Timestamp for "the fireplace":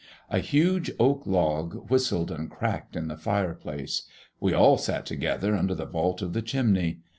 3.07-4.07